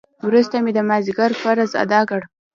[0.27, 2.21] وروسته مې د مازديګر فرض ادا کړ.